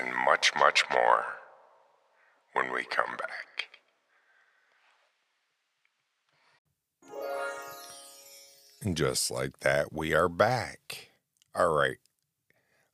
and 0.00 0.10
much, 0.24 0.52
much 0.58 0.84
more 0.90 1.26
when 2.54 2.72
we 2.72 2.84
come 2.84 3.14
back. 3.18 3.67
And 8.82 8.96
just 8.96 9.30
like 9.30 9.60
that, 9.60 9.92
we 9.92 10.14
are 10.14 10.28
back. 10.28 11.10
All 11.54 11.72
right. 11.74 11.96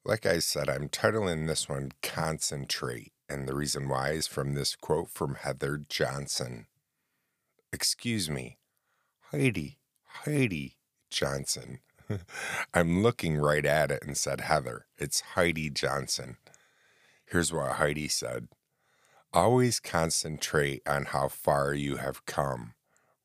Like 0.04 0.24
I 0.24 0.38
said, 0.38 0.68
I'm 0.68 0.88
titling 0.88 1.46
this 1.46 1.68
one 1.68 1.92
Concentrate. 2.02 3.12
And 3.28 3.46
the 3.46 3.54
reason 3.54 3.88
why 3.88 4.10
is 4.10 4.27
from 4.27 4.55
this 4.55 4.77
quote 4.77 5.10
from 5.10 5.34
Heather 5.34 5.80
Johnson. 5.88 6.66
Excuse 7.72 8.30
me, 8.30 8.58
Heidi, 9.30 9.78
Heidi 10.05 10.77
Johnson. 11.10 11.80
I'm 12.74 13.02
looking 13.02 13.36
right 13.36 13.64
at 13.64 13.90
it 13.90 14.02
and 14.02 14.16
said, 14.16 14.42
Heather, 14.42 14.86
it's 14.98 15.20
Heidi 15.20 15.70
Johnson. 15.70 16.36
Here's 17.27 17.52
what 17.52 17.72
Heidi 17.72 18.08
said 18.08 18.48
Always 19.32 19.80
concentrate 19.80 20.82
on 20.86 21.06
how 21.06 21.28
far 21.28 21.74
you 21.74 21.96
have 21.96 22.24
come 22.27 22.74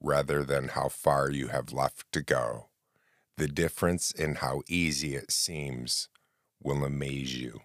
rather 0.02 0.44
than 0.44 0.70
how 0.70 0.90
far 0.90 1.30
you 1.30 1.48
have 1.48 1.74
left 1.74 2.12
to 2.12 2.22
go. 2.22 2.68
The 3.38 3.48
difference 3.48 4.12
in 4.12 4.36
how 4.36 4.62
easy 4.68 5.16
it 5.16 5.32
seems 5.32 6.10
will 6.62 6.84
amaze 6.84 7.36
you. 7.36 7.62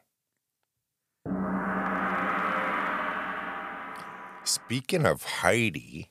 Speaking 4.45 5.07
of 5.07 5.23
Heidi, 5.25 6.11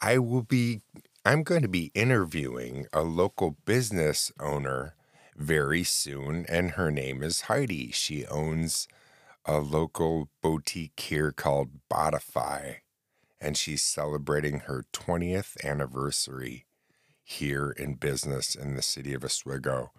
I 0.00 0.18
will 0.18 0.42
be 0.42 0.82
I'm 1.24 1.42
going 1.42 1.62
to 1.62 1.68
be 1.68 1.90
interviewing 1.94 2.86
a 2.92 3.02
local 3.02 3.56
business 3.64 4.32
owner 4.40 4.94
very 5.36 5.84
soon 5.84 6.46
and 6.48 6.72
her 6.72 6.90
name 6.90 7.22
is 7.22 7.42
Heidi. 7.42 7.90
She 7.92 8.26
owns 8.26 8.88
a 9.44 9.58
local 9.58 10.28
boutique 10.42 10.98
here 10.98 11.32
called 11.32 11.80
Bodify 11.90 12.76
and 13.40 13.56
she's 13.56 13.82
celebrating 13.82 14.60
her 14.60 14.84
20th 14.92 15.62
anniversary 15.64 16.66
here 17.22 17.70
in 17.70 17.94
business 17.94 18.54
in 18.54 18.74
the 18.74 18.82
city 18.82 19.14
of 19.14 19.24
Oswego. 19.24 19.92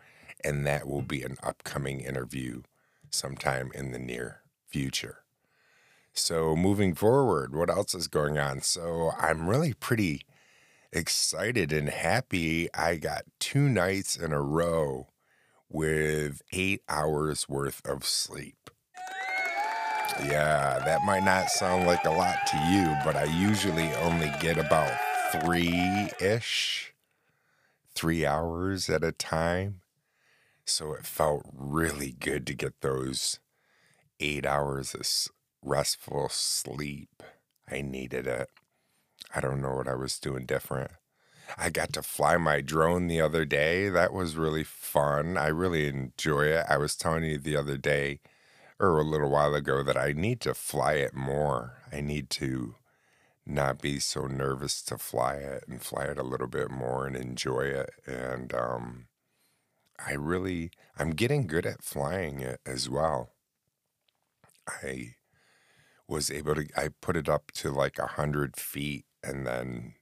And 0.44 0.66
that 0.66 0.88
will 0.88 1.02
be 1.02 1.24
an 1.24 1.38
upcoming 1.44 2.02
interview 2.02 2.64
sometime 3.10 3.72
in 3.74 3.92
the 3.92 4.00
near 4.00 4.42
future. 4.68 5.20
So, 6.14 6.56
moving 6.56 6.94
forward, 6.94 7.56
what 7.56 7.70
else 7.70 7.96
is 7.96 8.08
going 8.08 8.38
on? 8.38 8.62
So, 8.62 9.12
I'm 9.18 9.48
really 9.48 9.74
pretty 9.74 10.24
excited 10.92 11.72
and 11.72 11.90
happy. 11.90 12.68
I 12.74 12.98
got 12.98 13.24
two 13.40 13.70
nights 13.70 14.18
in 14.18 14.34
a 14.34 14.42
row 14.42 15.08
with 15.70 16.42
eight 16.52 16.82
hours 16.90 17.48
worth 17.48 17.82
of 17.86 18.04
sleep. 18.04 18.70
Yeah, 20.20 20.80
that 20.86 21.04
might 21.04 21.24
not 21.24 21.50
sound 21.50 21.88
like 21.88 22.04
a 22.06 22.12
lot 22.12 22.46
to 22.48 22.58
you, 22.70 22.96
but 23.04 23.16
I 23.16 23.24
usually 23.24 23.94
only 23.96 24.32
get 24.40 24.58
about 24.58 24.92
three 25.32 26.10
ish, 26.20 26.94
three 27.96 28.26
hours 28.26 28.90
at 28.90 29.04
a 29.04 29.12
time. 29.12 29.82
So 30.66 30.94
it 30.94 31.06
felt 31.06 31.46
really 31.54 32.12
good 32.12 32.46
to 32.48 32.54
get 32.54 32.82
those 32.82 33.40
eight 34.20 34.46
hours 34.46 34.94
of 34.94 35.08
restful 35.64 36.30
sleep. 36.30 37.24
I 37.70 37.82
needed 37.82 38.28
it. 38.28 38.50
I 39.34 39.40
don't 39.40 39.62
know 39.62 39.76
what 39.76 39.88
I 39.88 39.96
was 39.96 40.20
doing 40.20 40.46
different. 40.46 40.92
I 41.58 41.70
got 41.70 41.94
to 41.94 42.02
fly 42.04 42.38
my 42.38 42.62
drone 42.62 43.08
the 43.08 43.22
other 43.22 43.46
day. 43.46 43.90
That 43.90 44.14
was 44.14 44.36
really 44.36 44.64
fun. 44.64 45.38
I 45.38 45.48
really 45.48 45.88
enjoy 45.88 46.46
it. 46.46 46.66
I 46.70 46.78
was 46.78 46.96
telling 46.96 47.24
you 47.24 47.38
the 47.38 47.58
other 47.58 47.78
day 47.78 48.20
or 48.82 49.00
a 49.00 49.04
little 49.04 49.30
while 49.30 49.54
ago 49.54 49.84
that 49.84 49.96
I 49.96 50.12
need 50.12 50.42
to 50.42 50.56
fly 50.56 50.94
it 50.94 51.14
more. 51.14 51.78
I 51.92 52.02
need 52.02 52.32
to 52.32 52.76
not 53.46 53.80
be 53.80 54.00
so 54.00 54.26
nervous 54.26 54.82
to 54.84 54.98
fly 54.98 55.36
it 55.36 55.66
and 55.68 55.80
fly 55.80 56.06
it 56.06 56.18
a 56.18 56.24
little 56.24 56.48
bit 56.48 56.72
more 56.72 57.06
and 57.06 57.16
enjoy 57.16 57.66
it. 57.66 57.92
And 58.08 58.52
um, 58.56 59.06
I 60.04 60.14
really, 60.14 60.72
I'm 60.98 61.12
getting 61.12 61.46
good 61.46 61.68
at 61.68 61.84
flying 61.84 62.40
it 62.40 62.60
as 62.66 62.90
well. 62.90 63.34
I 64.68 65.16
was 66.08 66.32
able 66.32 66.56
to, 66.56 66.68
I 66.76 66.90
put 67.02 67.16
it 67.16 67.30
up 67.30 67.52
to 67.56 67.70
like 67.70 68.00
a 68.00 68.08
hundred 68.08 68.56
feet 68.56 69.06
and 69.24 69.46
then 69.46 69.94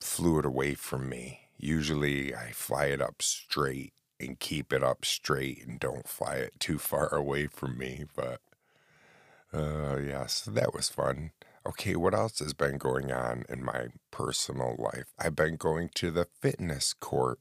flew 0.00 0.38
it 0.38 0.46
away 0.46 0.74
from 0.74 1.10
me. 1.10 1.40
Usually 1.58 2.34
I 2.34 2.52
fly 2.52 2.86
it 2.86 3.02
up 3.02 3.20
straight 3.20 3.92
and 4.22 4.38
keep 4.38 4.72
it 4.72 4.82
up 4.82 5.04
straight 5.04 5.64
and 5.66 5.78
don't 5.80 6.08
fly 6.08 6.36
it 6.36 6.54
too 6.58 6.78
far 6.78 7.08
away 7.14 7.46
from 7.46 7.78
me. 7.78 8.04
But 8.14 8.40
uh, 9.52 9.98
yeah, 9.98 10.26
so 10.26 10.50
that 10.50 10.74
was 10.74 10.88
fun. 10.88 11.32
Okay, 11.66 11.94
what 11.94 12.14
else 12.14 12.40
has 12.40 12.54
been 12.54 12.76
going 12.76 13.12
on 13.12 13.44
in 13.48 13.64
my 13.64 13.88
personal 14.10 14.74
life? 14.78 15.12
I've 15.18 15.36
been 15.36 15.56
going 15.56 15.90
to 15.94 16.10
the 16.10 16.26
fitness 16.40 16.92
court 16.92 17.38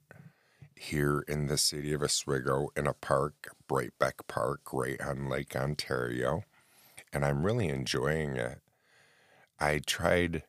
here 0.75 1.23
in 1.27 1.47
the 1.47 1.57
city 1.57 1.93
of 1.93 2.03
Oswego 2.03 2.69
in 2.75 2.87
a 2.87 2.93
park, 2.93 3.49
Breitbeck 3.69 4.27
Park, 4.27 4.61
right 4.73 4.99
on 5.01 5.29
Lake 5.29 5.55
Ontario, 5.55 6.43
and 7.13 7.23
I'm 7.23 7.45
really 7.45 7.69
enjoying 7.69 8.35
it. 8.35 8.59
I 9.59 9.79
tried 9.79 10.43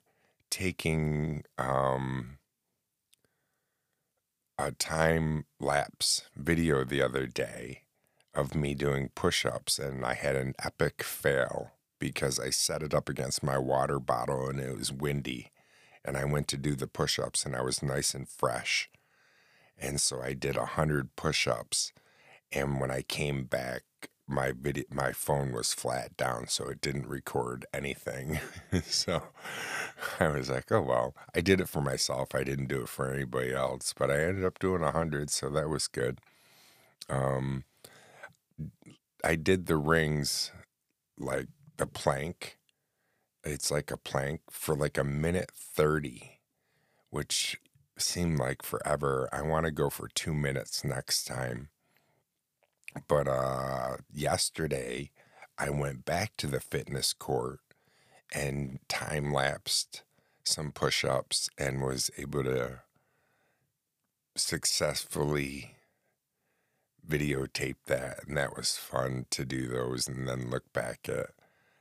taking 0.51 1.45
um, 1.59 2.39
a 4.59 4.73
time 4.73 5.47
lapse 5.59 6.23
video 6.37 6.85
the 6.85 7.03
other 7.03 7.27
day 7.27 7.83
of 8.35 8.55
me 8.55 8.75
doing 8.75 9.11
push 9.15 9.45
ups, 9.45 9.79
and 9.79 10.05
I 10.05 10.15
had 10.15 10.37
an 10.37 10.55
epic 10.63 11.03
fail 11.03 11.73
because 11.99 12.41
I 12.41 12.51
set 12.51 12.83
it 12.83 12.95
up 12.95 13.09
against 13.09 13.43
my 13.43 13.59
water 13.59 13.99
bottle 14.01 14.49
and 14.49 14.59
it 14.59 14.77
was 14.77 14.93
windy. 14.93 15.53
And 16.05 16.17
I 16.17 16.25
went 16.25 16.49
to 16.49 16.57
do 16.57 16.75
the 16.75 16.89
push 16.89 17.19
ups, 17.19 17.47
and 17.47 17.55
I 17.55 17.63
was 17.63 17.81
nice 17.81 18.13
and 18.13 18.29
fresh. 18.29 18.91
And 19.79 20.01
so 20.01 20.21
I 20.21 20.33
did 20.33 20.57
a 20.57 20.67
hundred 20.67 21.15
push 21.15 21.47
ups. 21.47 21.93
And 22.51 22.81
when 22.81 22.91
I 22.91 23.03
came 23.03 23.45
back, 23.45 23.83
my 24.29 24.53
video 24.53 24.85
my 24.91 25.13
phone 25.13 25.53
was 25.53 25.75
flat 25.75 26.17
down 26.17 26.47
so 26.47 26.67
it 26.69 26.81
didn't 26.81 27.07
record 27.07 27.67
anything. 27.73 28.41
So 28.85 29.23
i 30.21 30.29
was 30.29 30.49
like 30.51 30.73
oh 30.73 30.81
well. 30.81 31.15
I 31.35 31.41
did 31.41 31.61
it 31.61 31.69
for 31.69 31.81
myself. 31.83 32.35
I 32.35 32.43
didn't 32.45 32.69
do 32.69 32.83
it 32.83 32.89
for 32.89 33.13
anybody 33.13 33.53
else 33.53 33.95
but 33.97 34.11
i 34.11 34.21
ended 34.23 34.45
up 34.45 34.59
doing 34.59 34.83
a 34.83 34.93
hundred 34.93 35.31
so 35.31 35.51
that 35.51 35.69
was 35.69 35.89
good. 35.89 36.19
Um 37.09 37.65
i 39.25 39.35
did 39.37 39.67
the 39.67 39.77
rings 39.77 40.53
like 41.19 41.49
the 41.77 41.87
plank. 41.87 42.59
It's 43.45 43.71
like 43.71 43.91
a 43.91 43.97
plank 43.97 44.41
for 44.51 44.75
like 44.77 44.97
a 44.99 45.05
minute 45.05 45.51
30 45.55 46.39
which 47.11 47.61
seemed 47.99 48.39
like 48.39 48.63
forever. 48.63 49.29
I 49.33 49.43
want 49.43 49.67
to 49.67 49.71
go 49.73 49.91
for 49.91 50.09
two 50.09 50.33
minutes 50.33 50.85
next 50.85 51.25
time 51.25 51.69
but 53.09 53.29
uh, 53.29 53.97
yesterday, 54.13 55.11
I 55.59 55.71
went 55.71 56.05
back 56.05 56.37
to 56.39 56.47
the 56.47 56.61
fitness 56.61 57.13
court 57.13 57.61
and 58.35 58.79
time 58.89 59.33
lapsed 59.33 60.03
some 60.45 60.73
push 60.73 61.05
ups 61.05 61.49
and 61.57 61.83
was 61.83 62.11
able 62.19 62.45
to 62.45 62.81
successfully 64.37 65.77
videotape 67.07 67.77
that. 67.87 68.27
And 68.27 68.37
that 68.37 68.57
was 68.57 68.77
fun 68.77 69.27
to 69.31 69.45
do 69.45 69.67
those 69.69 70.09
and 70.09 70.27
then 70.29 70.51
look 70.51 70.73
back 70.73 71.09
at 71.09 71.31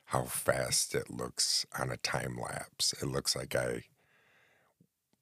how 0.06 0.24
fast 0.24 0.94
it 0.94 1.10
looks 1.10 1.66
on 1.78 1.90
a 1.90 1.98
time 1.98 2.38
lapse. 2.42 2.94
It 3.02 3.08
looks 3.08 3.36
like 3.36 3.56
I 3.56 3.84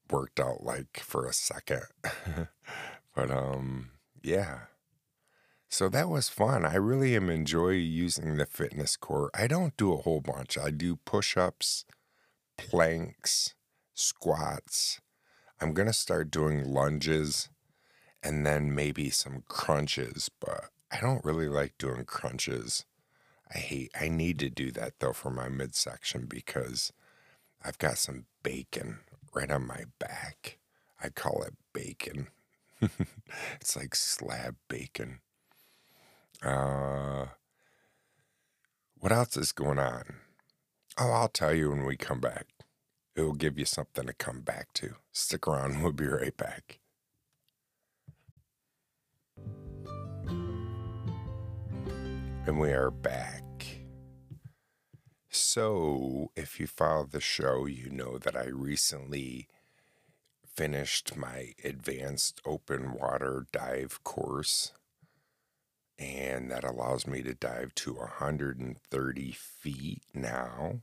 worked 0.10 0.40
out 0.40 0.64
like 0.64 1.00
for 1.00 1.26
a 1.26 1.34
second. 1.34 1.84
but 3.16 3.32
um 3.32 3.92
yeah. 4.24 4.62
So 5.71 5.88
that 5.89 6.10
was 6.10 6.30
fun. 6.30 6.66
I 6.66 6.75
really 6.75 7.16
am 7.16 7.30
enjoy 7.30 7.69
using 7.69 8.38
the 8.38 8.48
fitness 8.48 8.98
core. 8.98 9.30
I 9.36 9.45
don't 9.45 9.77
do 9.77 9.94
a 9.94 9.98
whole 10.01 10.19
bunch. 10.19 10.57
I 10.57 10.71
do 10.71 10.95
push-ups, 11.06 11.86
planks, 12.57 13.54
squats. 13.94 15.00
I'm 15.62 15.75
going 15.75 15.88
to 15.88 15.94
start 15.94 16.31
doing 16.31 16.66
lunges 16.66 17.50
and 18.24 18.45
then 18.45 18.74
maybe 18.74 19.12
some 19.12 19.44
crunches, 19.48 20.30
but 20.39 20.69
I 20.92 21.00
don't 21.00 21.24
really 21.24 21.48
like 21.48 21.77
doing 21.77 22.04
crunches. 22.04 22.86
I 23.54 23.60
hate 23.60 23.92
I 24.00 24.10
need 24.10 24.39
to 24.39 24.50
do 24.50 24.71
that 24.71 24.94
though 25.00 25.13
for 25.13 25.30
my 25.30 25.50
midsection 25.50 26.25
because 26.27 26.92
I've 27.63 27.77
got 27.77 27.98
some 27.98 28.25
bacon 28.44 29.00
right 29.33 29.50
on 29.51 29.68
my 29.68 29.86
back. 30.00 30.57
I 31.01 31.10
call 31.10 31.44
it 31.44 31.54
bacon. 31.74 32.27
it's 33.62 33.75
like 33.75 33.95
slab 33.95 34.56
bacon. 34.68 35.19
Uh, 36.42 37.26
what 38.96 39.12
else 39.12 39.36
is 39.36 39.52
going 39.52 39.80
on? 39.80 40.04
Oh, 40.98 41.12
I'll 41.12 41.28
tell 41.30 41.54
you 41.54 41.70
when 41.70 41.86
we 41.86 41.96
come 41.96 42.20
back. 42.20 42.48
It 43.16 43.22
will 43.22 43.34
give 43.34 43.60
you 43.60 43.66
something 43.66 44.06
to 44.06 44.14
come 44.14 44.42
back 44.42 44.72
to. 44.76 44.96
Stick 45.12 45.48
around. 45.48 45.82
We'll 45.84 45.92
be 45.92 46.08
right 46.08 46.36
back. 46.36 46.80
And 52.46 52.60
we 52.60 52.72
are 52.72 52.92
back. 52.92 53.44
So, 55.30 56.32
if 56.36 56.60
you 56.60 56.68
follow 56.68 57.06
the 57.06 57.22
show, 57.22 57.66
you 57.66 57.90
know 57.90 58.18
that 58.18 58.36
I 58.36 58.48
recently 58.48 59.48
finished 60.46 61.16
my 61.16 61.54
advanced 61.64 62.42
open 62.46 62.94
water 62.94 63.46
dive 63.52 64.04
course, 64.04 64.72
and 66.00 66.50
that 66.50 66.63
allows 66.63 67.06
me 67.06 67.22
to 67.22 67.34
dive 67.34 67.75
to 67.75 67.94
130 67.94 69.31
feet 69.31 70.01
now. 70.13 70.80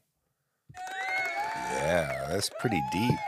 Yeah, 1.73 2.27
that's 2.29 2.51
pretty 2.61 2.83
deep. 2.93 3.19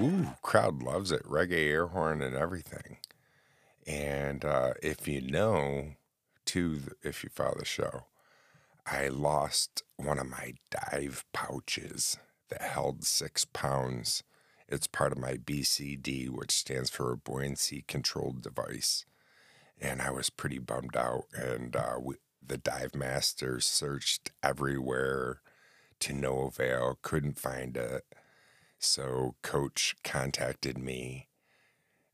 Ooh, 0.00 0.28
crowd 0.42 0.82
loves 0.82 1.10
it. 1.10 1.22
Reggae 1.24 1.70
air 1.70 1.86
horn 1.88 2.22
and 2.22 2.36
everything. 2.36 2.98
And 3.86 4.44
uh, 4.44 4.74
if 4.82 5.08
you 5.08 5.20
know, 5.20 5.92
too, 6.44 6.80
if 7.02 7.24
you 7.24 7.30
follow 7.30 7.56
the 7.58 7.64
show, 7.64 8.04
I 8.86 9.08
lost 9.08 9.82
one 9.96 10.18
of 10.18 10.28
my 10.28 10.54
dive 10.70 11.24
pouches 11.32 12.18
that 12.48 12.62
held 12.62 13.04
six 13.04 13.44
pounds. 13.44 14.22
It's 14.72 14.86
part 14.86 15.12
of 15.12 15.18
my 15.18 15.34
BCD, 15.34 16.30
which 16.30 16.50
stands 16.50 16.88
for 16.88 17.12
a 17.12 17.16
buoyancy 17.18 17.84
controlled 17.86 18.40
device. 18.40 19.04
And 19.78 20.00
I 20.00 20.10
was 20.10 20.30
pretty 20.30 20.58
bummed 20.58 20.96
out. 20.96 21.24
And 21.34 21.76
uh, 21.76 21.96
we, 22.00 22.14
the 22.44 22.56
dive 22.56 22.94
master 22.94 23.60
searched 23.60 24.30
everywhere 24.42 25.42
to 26.00 26.14
no 26.14 26.44
avail, 26.44 26.98
couldn't 27.02 27.38
find 27.38 27.76
it. 27.76 28.06
So, 28.78 29.34
coach 29.42 29.94
contacted 30.02 30.78
me 30.78 31.28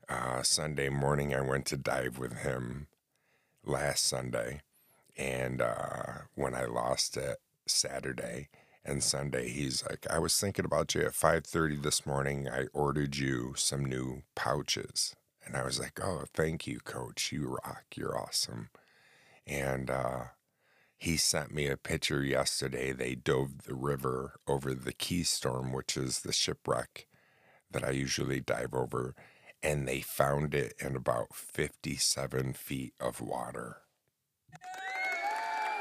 uh, 0.09 0.43
Sunday 0.43 0.89
morning. 0.89 1.33
I 1.33 1.39
went 1.39 1.65
to 1.67 1.77
dive 1.77 2.19
with 2.19 2.39
him 2.39 2.87
last 3.63 4.05
Sunday, 4.05 4.63
and 5.17 5.61
uh, 5.61 6.25
when 6.35 6.53
I 6.53 6.65
lost 6.65 7.15
it 7.15 7.37
Saturday 7.65 8.49
and 8.85 9.03
Sunday, 9.03 9.49
he's 9.49 9.83
like, 9.89 10.07
"I 10.09 10.19
was 10.19 10.37
thinking 10.37 10.65
about 10.65 10.95
you 10.95 11.01
at 11.01 11.15
five 11.15 11.45
thirty 11.45 11.75
this 11.75 12.05
morning. 12.05 12.49
I 12.49 12.67
ordered 12.73 13.17
you 13.17 13.53
some 13.57 13.85
new 13.85 14.23
pouches." 14.35 15.15
And 15.45 15.55
I 15.57 15.63
was 15.63 15.79
like, 15.79 15.99
"Oh, 16.03 16.25
thank 16.33 16.67
you, 16.67 16.79
Coach. 16.79 17.31
You 17.31 17.57
rock. 17.65 17.85
You're 17.95 18.17
awesome." 18.17 18.69
And 19.47 19.89
uh, 19.89 20.25
he 20.97 21.17
sent 21.17 21.53
me 21.53 21.67
a 21.67 21.77
picture 21.77 22.23
yesterday. 22.23 22.91
They 22.93 23.15
dove 23.15 23.63
the 23.63 23.75
river 23.75 24.35
over 24.47 24.73
the 24.73 24.93
Keystorm, 24.93 25.73
which 25.73 25.97
is 25.97 26.21
the 26.21 26.33
shipwreck 26.33 27.07
that 27.71 27.83
I 27.83 27.91
usually 27.91 28.41
dive 28.41 28.73
over, 28.73 29.15
and 29.63 29.87
they 29.87 30.01
found 30.01 30.55
it 30.55 30.73
in 30.79 30.95
about 30.95 31.33
57 31.35 32.53
feet 32.53 32.93
of 32.99 33.21
water. 33.21 33.77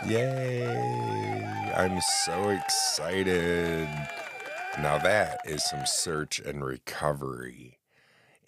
Yay! 0.06 1.72
I'm 1.76 2.00
so 2.00 2.50
excited. 2.50 3.88
Now, 4.78 4.98
that 4.98 5.40
is 5.44 5.64
some 5.64 5.86
search 5.86 6.38
and 6.38 6.64
recovery. 6.64 7.78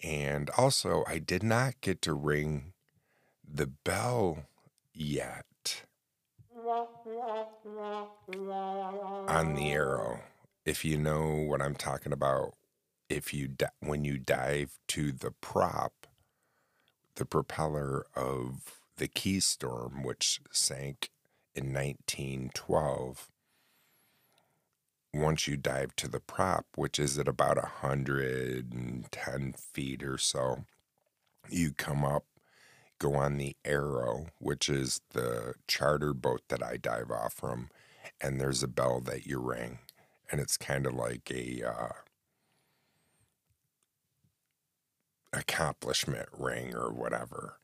And 0.03 0.49
also, 0.51 1.03
I 1.07 1.19
did 1.19 1.43
not 1.43 1.81
get 1.81 2.01
to 2.03 2.13
ring 2.13 2.73
the 3.47 3.67
bell 3.67 4.45
yet 4.93 5.83
on 9.27 9.55
the 9.55 9.71
arrow. 9.71 10.21
If 10.65 10.85
you 10.85 10.97
know 10.97 11.35
what 11.35 11.61
I'm 11.61 11.75
talking 11.75 12.13
about, 12.13 12.55
if 13.09 13.33
you 13.33 13.47
di- 13.49 13.67
when 13.81 14.05
you 14.05 14.17
dive 14.17 14.79
to 14.89 15.11
the 15.11 15.31
prop, 15.31 16.07
the 17.15 17.25
propeller 17.25 18.05
of 18.15 18.81
the 18.97 19.07
Keystorm, 19.07 20.03
which 20.05 20.41
sank 20.51 21.09
in 21.55 21.73
1912, 21.73 23.29
once 25.13 25.47
you 25.47 25.57
dive 25.57 25.95
to 25.97 26.07
the 26.07 26.19
prop, 26.21 26.65
which 26.75 26.97
is 26.97 27.17
at 27.19 27.27
about 27.27 27.57
110 27.57 29.53
feet 29.53 30.03
or 30.03 30.17
so, 30.17 30.63
you 31.49 31.73
come 31.73 32.05
up, 32.05 32.25
go 32.99 33.15
on 33.15 33.37
the 33.37 33.55
Arrow, 33.65 34.27
which 34.39 34.69
is 34.69 35.01
the 35.11 35.53
charter 35.67 36.13
boat 36.13 36.41
that 36.49 36.63
I 36.63 36.77
dive 36.77 37.11
off 37.11 37.33
from, 37.33 37.69
and 38.21 38.39
there's 38.39 38.63
a 38.63 38.67
bell 38.67 39.01
that 39.01 39.25
you 39.25 39.39
ring. 39.39 39.79
And 40.31 40.39
it's 40.39 40.55
kind 40.55 40.85
of 40.85 40.93
like 40.93 41.29
a 41.29 41.61
uh, 41.67 41.93
accomplishment 45.33 46.29
ring 46.31 46.73
or 46.73 46.91
whatever. 46.91 47.57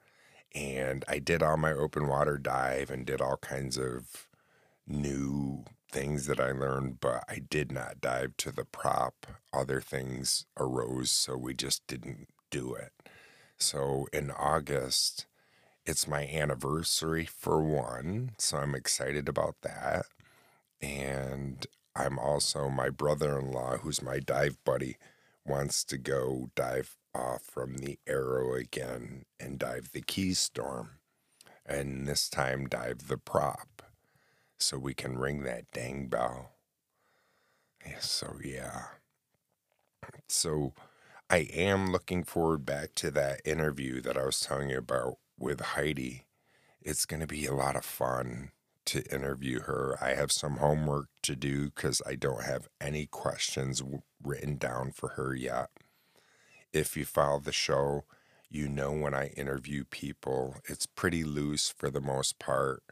And 0.58 1.06
I 1.08 1.20
did 1.20 1.44
all 1.44 1.56
my 1.56 1.72
open 1.72 2.08
water 2.08 2.40
dive 2.40 2.90
and 2.90 3.06
did 3.06 3.22
all 3.22 3.38
kinds 3.38 3.78
of 3.78 4.28
new 4.88 5.66
things 5.92 6.26
that 6.26 6.40
I 6.40 6.52
learned, 6.52 7.00
but 7.00 7.24
I 7.30 7.42
did 7.48 7.72
not 7.72 8.02
dive 8.02 8.36
to 8.38 8.52
the 8.52 8.66
prop. 8.66 9.28
Other 9.54 9.82
things 9.82 10.48
arose, 10.58 11.12
so 11.12 11.38
we 11.38 11.54
just 11.54 11.86
didn't 11.86 12.30
do 12.50 12.74
it. 12.74 12.92
So 13.60 14.08
in 14.12 14.32
August, 14.32 15.28
it's 15.86 16.08
my 16.08 16.26
anniversary 16.26 17.26
for 17.26 17.62
one, 17.62 18.32
so 18.40 18.58
I'm 18.58 18.74
excited 18.74 19.30
about 19.30 19.58
that. 19.62 20.08
And 20.82 21.68
I'm 21.96 22.18
also 22.18 22.68
my 22.70 22.90
brother 22.90 23.38
in 23.38 23.52
law, 23.52 23.78
who's 23.78 24.02
my 24.02 24.18
dive 24.18 24.58
buddy, 24.66 24.98
wants 25.46 25.84
to 25.84 26.00
go 26.00 26.50
dive 26.56 26.97
off 27.18 27.44
from 27.44 27.78
the 27.78 28.00
arrow 28.08 28.54
again 28.56 29.26
and 29.40 29.60
dive 29.60 29.92
the 29.92 30.02
Keystorm. 30.02 30.90
And 31.66 32.08
this 32.08 32.30
time 32.30 32.68
dive 32.68 33.08
the 33.08 33.18
prop 33.18 33.84
so 34.60 34.78
we 34.78 34.94
can 34.94 35.18
ring 35.18 35.44
that 35.44 35.72
dang 35.72 36.08
bell. 36.08 36.52
Yeah, 37.86 38.00
so, 38.00 38.38
yeah. 38.44 38.84
So, 40.28 40.74
I 41.30 41.40
am 41.54 41.92
looking 41.92 42.24
forward 42.24 42.66
back 42.66 42.96
to 42.96 43.12
that 43.12 43.42
interview 43.46 44.02
that 44.02 44.18
I 44.18 44.26
was 44.26 44.40
telling 44.40 44.70
you 44.70 44.78
about 44.80 45.18
with 45.40 45.62
Heidi. 45.62 46.26
It's 46.82 47.06
going 47.06 47.22
to 47.22 47.28
be 47.28 47.46
a 47.46 47.54
lot 47.54 47.76
of 47.76 47.86
fun 47.86 48.52
to 48.86 49.04
interview 49.14 49.62
her. 49.62 49.98
I 50.02 50.16
have 50.16 50.32
some 50.32 50.58
homework 50.58 51.10
to 51.24 51.36
do 51.36 51.66
because 51.66 52.02
I 52.08 52.16
don't 52.16 52.44
have 52.44 52.70
any 52.82 53.08
questions 53.08 53.80
w- 53.80 54.04
written 54.24 54.58
down 54.58 54.92
for 54.92 55.10
her 55.10 55.36
yet. 55.36 55.70
If 56.74 56.98
you 56.98 57.06
follow 57.06 57.40
the 57.40 57.52
show, 57.52 58.06
you 58.50 58.68
know 58.68 58.92
when 58.92 59.14
I 59.14 59.28
interview 59.28 59.84
people, 59.84 60.58
it's 60.66 60.86
pretty 60.86 61.24
loose 61.24 61.70
for 61.70 61.90
the 61.90 62.02
most 62.02 62.40
part. 62.40 62.84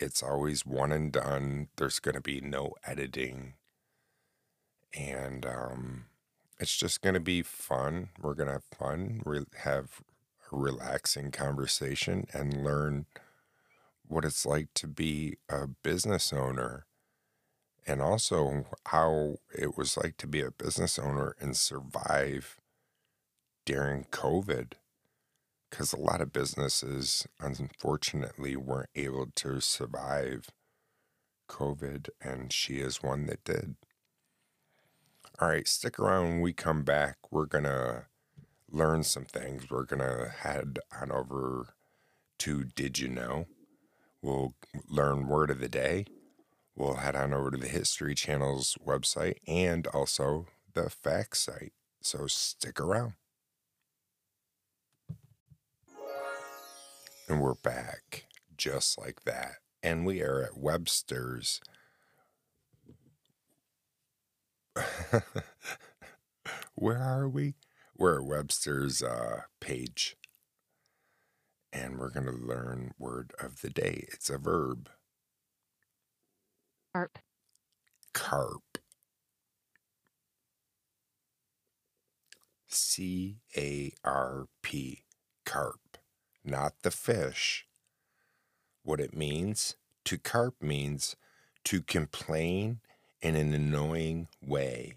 It's 0.00 0.22
always 0.22 0.66
one 0.66 0.92
and 0.92 1.12
done. 1.12 1.68
There's 1.76 2.00
going 2.00 2.14
to 2.14 2.20
be 2.20 2.40
no 2.40 2.74
editing. 2.84 3.54
And 4.94 5.46
um, 5.46 6.04
it's 6.58 6.76
just 6.76 7.00
going 7.00 7.14
to 7.14 7.20
be 7.20 7.42
fun. 7.42 8.10
We're 8.20 8.34
going 8.34 8.48
to 8.48 8.54
have 8.54 8.64
fun, 8.78 9.22
re- 9.24 9.44
have 9.58 10.00
a 10.52 10.56
relaxing 10.56 11.30
conversation, 11.30 12.26
and 12.32 12.64
learn 12.64 13.06
what 14.06 14.24
it's 14.24 14.44
like 14.44 14.68
to 14.74 14.86
be 14.86 15.36
a 15.48 15.66
business 15.66 16.32
owner 16.32 16.86
and 17.86 18.00
also 18.00 18.66
how 18.86 19.36
it 19.56 19.76
was 19.76 19.96
like 19.96 20.16
to 20.18 20.26
be 20.26 20.40
a 20.40 20.50
business 20.50 20.98
owner 20.98 21.34
and 21.40 21.56
survive 21.56 22.56
during 23.64 24.04
COVID 24.04 24.72
because 25.72 25.92
a 25.94 25.98
lot 25.98 26.20
of 26.20 26.32
businesses, 26.32 27.26
unfortunately, 27.40 28.56
weren't 28.56 28.90
able 28.94 29.28
to 29.34 29.58
survive 29.58 30.50
COVID, 31.48 32.10
and 32.20 32.52
she 32.52 32.74
is 32.74 33.02
one 33.02 33.26
that 33.26 33.42
did. 33.44 33.76
All 35.40 35.48
right, 35.48 35.66
stick 35.66 35.98
around 35.98 36.24
when 36.24 36.40
we 36.42 36.52
come 36.52 36.82
back. 36.82 37.16
We're 37.30 37.46
going 37.46 37.64
to 37.64 38.04
learn 38.70 39.02
some 39.02 39.24
things. 39.24 39.70
We're 39.70 39.84
going 39.84 40.00
to 40.00 40.28
head 40.28 40.78
on 41.00 41.10
over 41.10 41.74
to 42.40 42.64
Did 42.64 42.98
You 42.98 43.08
Know? 43.08 43.46
We'll 44.20 44.54
learn 44.88 45.26
word 45.26 45.50
of 45.50 45.58
the 45.58 45.68
day. 45.70 46.04
We'll 46.76 46.96
head 46.96 47.16
on 47.16 47.32
over 47.32 47.50
to 47.50 47.58
the 47.58 47.68
History 47.68 48.14
Channel's 48.14 48.76
website 48.86 49.36
and 49.46 49.86
also 49.86 50.46
the 50.74 50.90
facts 50.90 51.40
site. 51.40 51.72
So 52.02 52.26
stick 52.26 52.78
around. 52.78 53.14
And 57.32 57.40
we're 57.40 57.54
back 57.54 58.26
just 58.58 59.00
like 59.00 59.24
that. 59.24 59.52
And 59.82 60.04
we 60.04 60.20
are 60.20 60.42
at 60.42 60.58
Webster's. 60.58 61.62
Where 66.74 66.98
are 66.98 67.26
we? 67.26 67.54
We're 67.96 68.20
at 68.20 68.26
Webster's 68.26 69.02
uh, 69.02 69.44
page. 69.60 70.18
And 71.72 71.98
we're 71.98 72.10
going 72.10 72.26
to 72.26 72.32
learn 72.32 72.92
word 72.98 73.32
of 73.40 73.62
the 73.62 73.70
day. 73.70 74.04
It's 74.12 74.28
a 74.28 74.36
verb. 74.36 74.90
Carp. 76.92 77.18
Carp. 78.12 78.76
C 82.68 83.38
A 83.56 83.94
R 84.04 84.48
P. 84.60 85.04
Carp. 85.46 85.81
Not 86.44 86.74
the 86.82 86.90
fish. 86.90 87.66
What 88.82 89.00
it 89.00 89.16
means 89.16 89.76
to 90.04 90.18
carp 90.18 90.60
means 90.60 91.16
to 91.64 91.82
complain 91.82 92.80
in 93.20 93.36
an 93.36 93.54
annoying 93.54 94.28
way 94.44 94.94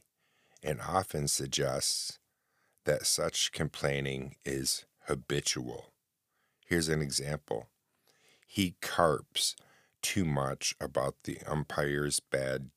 and 0.64 0.82
often 0.82 1.28
suggests 1.28 2.18
that 2.86 3.06
such 3.06 3.52
complaining 3.52 4.36
is 4.44 4.86
habitual. 5.08 5.94
Here's 6.66 6.90
an 6.90 7.02
example 7.02 7.68
he 8.48 8.76
carps 8.82 9.56
too 10.02 10.26
much 10.26 10.76
about 10.80 11.16
the 11.24 11.40
umpire's 11.46 12.20
bad 12.20 12.70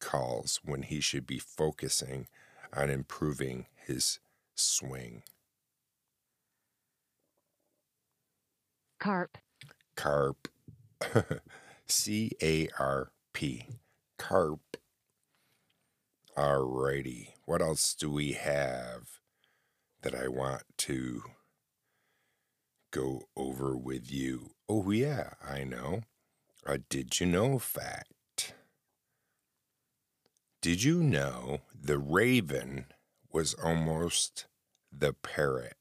calls 0.00 0.60
when 0.64 0.82
he 0.82 1.00
should 1.00 1.26
be 1.26 1.38
focusing 1.38 2.26
on 2.72 2.88
improving 2.88 3.66
his 3.74 4.18
swing. 4.54 5.22
Carp. 8.98 9.38
Carp. 9.96 10.48
C 11.86 12.32
A 12.42 12.68
R 12.78 13.12
P. 13.32 13.66
Carp. 14.18 14.76
Alrighty. 16.36 17.28
What 17.44 17.62
else 17.62 17.94
do 17.94 18.10
we 18.10 18.32
have 18.32 19.20
that 20.02 20.14
I 20.14 20.28
want 20.28 20.62
to 20.78 21.22
go 22.90 23.22
over 23.36 23.76
with 23.76 24.10
you? 24.10 24.50
Oh, 24.68 24.90
yeah, 24.90 25.30
I 25.46 25.64
know. 25.64 26.02
A 26.66 26.78
did 26.78 27.20
you 27.20 27.26
know 27.26 27.58
fact? 27.58 28.54
Did 30.60 30.82
you 30.82 31.02
know 31.02 31.60
the 31.72 31.98
raven 31.98 32.86
was 33.32 33.54
almost 33.54 34.46
the 34.92 35.12
parrot? 35.12 35.76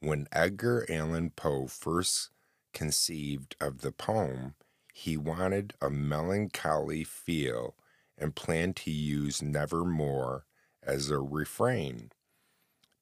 When 0.00 0.26
Edgar 0.32 0.86
Allan 0.88 1.30
Poe 1.30 1.66
first 1.66 2.30
conceived 2.74 3.56
of 3.60 3.80
the 3.80 3.92
poem, 3.92 4.54
he 4.92 5.16
wanted 5.16 5.74
a 5.80 5.88
melancholy 5.88 7.04
feel 7.04 7.74
and 8.18 8.36
planned 8.36 8.76
to 8.76 8.90
use 8.90 9.42
nevermore 9.42 10.44
as 10.82 11.10
a 11.10 11.18
refrain. 11.18 12.10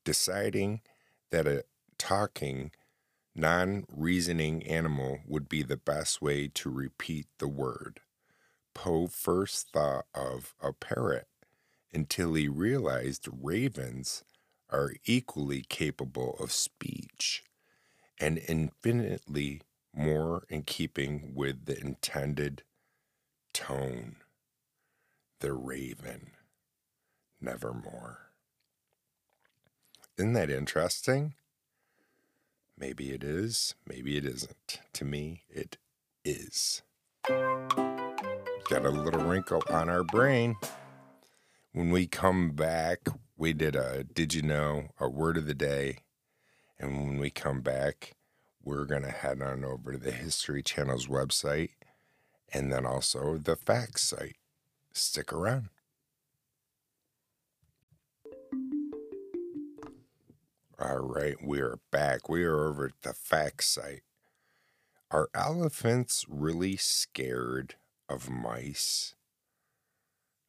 Deciding 0.04 0.80
that 1.30 1.46
a 1.46 1.64
talking, 1.98 2.70
non 3.34 3.84
reasoning 3.90 4.62
animal 4.66 5.20
would 5.26 5.48
be 5.48 5.62
the 5.62 5.76
best 5.76 6.22
way 6.22 6.48
to 6.48 6.70
repeat 6.70 7.26
the 7.38 7.48
word, 7.48 8.00
Poe 8.74 9.06
first 9.06 9.70
thought 9.70 10.06
of 10.14 10.54
a 10.62 10.72
parrot 10.72 11.28
until 11.92 12.34
he 12.34 12.48
realized 12.48 13.28
ravens 13.30 14.24
are 14.70 14.92
equally 15.04 15.62
capable 15.68 16.36
of 16.40 16.50
speech 16.52 17.44
and 18.22 18.38
infinitely 18.46 19.60
more 19.92 20.44
in 20.48 20.62
keeping 20.62 21.32
with 21.34 21.66
the 21.66 21.76
intended 21.78 22.62
tone. 23.52 24.14
The 25.40 25.52
raven, 25.52 26.30
nevermore. 27.40 28.30
Isn't 30.16 30.34
that 30.34 30.50
interesting? 30.50 31.34
Maybe 32.78 33.10
it 33.10 33.24
is, 33.24 33.74
maybe 33.84 34.16
it 34.16 34.24
isn't. 34.24 34.78
To 34.92 35.04
me, 35.04 35.42
it 35.50 35.78
is. 36.24 36.82
Got 37.26 38.86
a 38.86 38.90
little 38.90 39.24
wrinkle 39.24 39.64
on 39.68 39.88
our 39.88 40.04
brain. 40.04 40.54
When 41.72 41.90
we 41.90 42.06
come 42.06 42.52
back, 42.52 43.00
we 43.36 43.52
did 43.52 43.74
a 43.74 44.04
Did 44.04 44.32
You 44.32 44.42
Know, 44.42 44.90
a 45.00 45.08
word 45.08 45.36
of 45.36 45.46
the 45.46 45.54
day. 45.54 45.98
And 46.82 46.98
when 46.98 47.18
we 47.18 47.30
come 47.30 47.60
back, 47.60 48.16
we're 48.64 48.86
going 48.86 49.02
to 49.02 49.10
head 49.10 49.40
on 49.40 49.64
over 49.64 49.92
to 49.92 49.98
the 49.98 50.10
History 50.10 50.64
Channel's 50.64 51.06
website 51.06 51.70
and 52.52 52.72
then 52.72 52.84
also 52.84 53.38
the 53.38 53.54
facts 53.54 54.02
site. 54.02 54.36
Stick 54.92 55.32
around. 55.32 55.68
All 60.80 60.98
right, 60.98 61.36
we 61.40 61.60
are 61.60 61.78
back. 61.92 62.28
We 62.28 62.42
are 62.42 62.66
over 62.66 62.86
at 62.86 63.02
the 63.02 63.12
facts 63.12 63.68
site. 63.68 64.02
Are 65.08 65.28
elephants 65.36 66.26
really 66.28 66.76
scared 66.76 67.76
of 68.08 68.28
mice? 68.28 69.14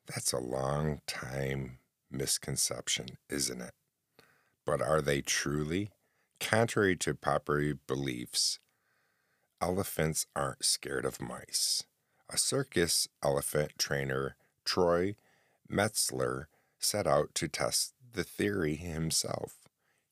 That's 0.08 0.34
a 0.34 0.40
long 0.40 1.02
time 1.06 1.78
misconception, 2.10 3.20
isn't 3.30 3.62
it? 3.62 3.74
But 4.66 4.82
are 4.82 5.02
they 5.02 5.22
truly? 5.22 5.92
Contrary 6.44 6.96
to 6.98 7.16
popular 7.16 7.74
beliefs, 7.88 8.60
elephants 9.62 10.28
aren't 10.36 10.64
scared 10.64 11.06
of 11.06 11.22
mice. 11.22 11.86
A 12.30 12.38
circus 12.38 13.08
elephant 13.24 13.72
trainer, 13.78 14.36
Troy 14.66 15.16
Metzler, 15.72 16.46
set 16.78 17.08
out 17.08 17.34
to 17.36 17.48
test 17.48 17.94
the 18.14 18.26
theory 18.26 18.76
himself. 18.76 19.56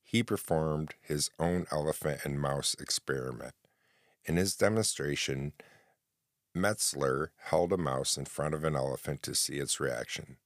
He 0.03 0.23
performed 0.23 0.95
his 1.01 1.29
own 1.37 1.67
elephant 1.69 2.21
and 2.23 2.39
mouse 2.39 2.75
experiment. 2.79 3.53
In 4.25 4.37
his 4.37 4.55
demonstration, 4.55 5.51
Metzler 6.55 7.29
held 7.37 7.73
a 7.73 7.77
mouse 7.77 8.17
in 8.17 8.25
front 8.25 8.55
of 8.55 8.63
an 8.63 8.75
elephant 8.75 9.21
to 9.23 9.35
see 9.35 9.57
its 9.57 9.79
reaction. 9.79 10.37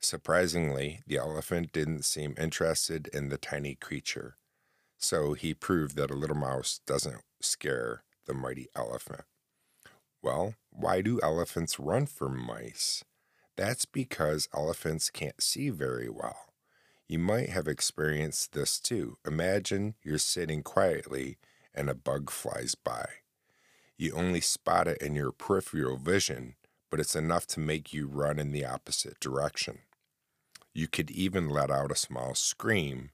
Surprisingly, 0.00 1.00
the 1.06 1.18
elephant 1.18 1.72
didn't 1.72 2.04
seem 2.04 2.34
interested 2.38 3.08
in 3.08 3.28
the 3.28 3.38
tiny 3.38 3.74
creature, 3.74 4.36
so 4.98 5.34
he 5.34 5.54
proved 5.54 5.96
that 5.96 6.10
a 6.10 6.14
little 6.14 6.36
mouse 6.36 6.80
doesn't 6.86 7.22
scare 7.40 8.04
the 8.26 8.34
mighty 8.34 8.68
elephant. 8.74 9.22
Well, 10.22 10.54
why 10.70 11.02
do 11.02 11.20
elephants 11.22 11.78
run 11.78 12.06
from 12.06 12.38
mice? 12.38 13.04
That's 13.56 13.84
because 13.84 14.48
elephants 14.54 15.10
can't 15.10 15.42
see 15.42 15.70
very 15.70 16.08
well. 16.08 16.46
You 17.06 17.18
might 17.18 17.50
have 17.50 17.68
experienced 17.68 18.52
this 18.52 18.80
too. 18.80 19.18
Imagine 19.26 19.94
you're 20.02 20.18
sitting 20.18 20.62
quietly 20.62 21.36
and 21.74 21.90
a 21.90 21.94
bug 21.94 22.30
flies 22.30 22.74
by. 22.74 23.06
You 23.98 24.12
only 24.14 24.40
spot 24.40 24.88
it 24.88 25.02
in 25.02 25.14
your 25.14 25.30
peripheral 25.30 25.96
vision, 25.98 26.54
but 26.90 27.00
it's 27.00 27.14
enough 27.14 27.46
to 27.48 27.60
make 27.60 27.92
you 27.92 28.06
run 28.06 28.38
in 28.38 28.52
the 28.52 28.64
opposite 28.64 29.20
direction. 29.20 29.80
You 30.72 30.88
could 30.88 31.10
even 31.10 31.48
let 31.48 31.70
out 31.70 31.92
a 31.92 31.96
small 31.96 32.34
scream, 32.34 33.10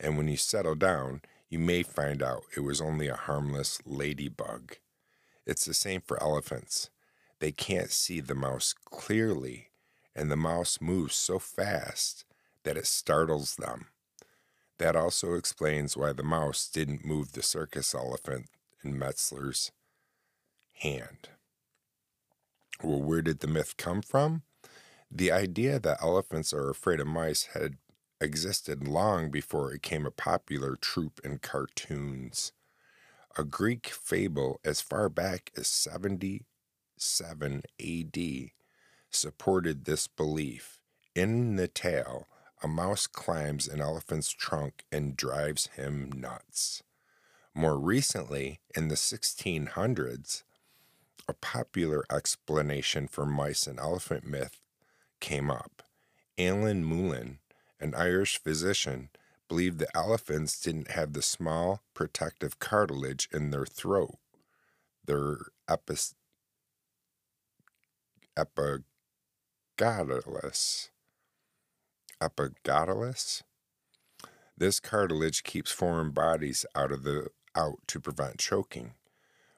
and 0.00 0.16
when 0.16 0.26
you 0.26 0.36
settle 0.36 0.74
down, 0.74 1.20
you 1.50 1.58
may 1.58 1.82
find 1.82 2.22
out 2.22 2.44
it 2.56 2.60
was 2.60 2.80
only 2.80 3.08
a 3.08 3.14
harmless 3.14 3.80
ladybug. 3.84 4.76
It's 5.46 5.64
the 5.64 5.74
same 5.74 6.00
for 6.00 6.20
elephants. 6.22 6.90
They 7.38 7.52
can't 7.52 7.90
see 7.90 8.20
the 8.20 8.34
mouse 8.34 8.74
clearly, 8.84 9.68
and 10.16 10.30
the 10.30 10.36
mouse 10.36 10.78
moves 10.80 11.14
so 11.14 11.38
fast 11.38 12.24
that 12.64 12.76
it 12.76 12.86
startles 12.86 13.56
them. 13.56 13.86
That 14.78 14.96
also 14.96 15.34
explains 15.34 15.96
why 15.96 16.12
the 16.12 16.22
mouse 16.22 16.68
didn't 16.68 17.04
move 17.04 17.32
the 17.32 17.42
circus 17.42 17.94
elephant 17.94 18.46
in 18.82 18.98
Metzler's 18.98 19.72
hand. 20.80 21.28
Well, 22.82 23.02
where 23.02 23.20
did 23.20 23.40
the 23.40 23.46
myth 23.46 23.76
come 23.76 24.00
from? 24.00 24.42
The 25.10 25.32
idea 25.32 25.78
that 25.78 26.02
elephants 26.02 26.54
are 26.54 26.70
afraid 26.70 27.00
of 27.00 27.06
mice 27.06 27.48
had 27.52 27.76
existed 28.20 28.86
long 28.86 29.30
before 29.30 29.70
it 29.70 29.82
became 29.82 30.06
a 30.06 30.10
popular 30.10 30.76
trope 30.76 31.20
in 31.24 31.38
cartoons. 31.38 32.52
A 33.36 33.44
Greek 33.44 33.88
fable 33.88 34.60
as 34.64 34.80
far 34.80 35.08
back 35.08 35.50
as 35.56 35.66
77 35.68 37.62
AD 37.80 38.18
supported 39.10 39.84
this 39.84 40.06
belief. 40.06 40.80
In 41.14 41.56
the 41.56 41.68
tale, 41.68 42.28
a 42.62 42.68
mouse 42.68 43.06
climbs 43.06 43.66
an 43.66 43.80
elephant's 43.80 44.30
trunk 44.30 44.84
and 44.92 45.16
drives 45.16 45.66
him 45.68 46.10
nuts. 46.14 46.82
More 47.54 47.78
recently, 47.78 48.60
in 48.76 48.88
the 48.88 48.94
1600s, 48.94 50.44
a 51.28 51.34
popular 51.34 52.04
explanation 52.10 53.08
for 53.08 53.26
mice 53.26 53.66
and 53.66 53.78
elephant 53.78 54.24
myth 54.24 54.60
came 55.20 55.50
up. 55.50 55.82
Alan 56.38 56.84
Moulin, 56.84 57.39
an 57.80 57.94
Irish 57.94 58.38
physician, 58.38 59.08
believed 59.48 59.78
the 59.78 59.96
elephants 59.96 60.60
didn't 60.60 60.92
have 60.92 61.12
the 61.12 61.22
small 61.22 61.82
protective 61.94 62.58
cartilage 62.58 63.28
in 63.32 63.50
their 63.50 63.66
throat. 63.66 64.18
Their 65.04 65.38
epis-? 65.68 66.14
This 74.56 74.78
cartilage 74.78 75.42
keeps 75.42 75.72
foreign 75.72 76.10
bodies 76.10 76.66
out 76.74 76.92
of 76.92 77.02
the 77.02 77.28
out 77.56 77.78
to 77.88 77.98
prevent 77.98 78.38
choking. 78.38 78.92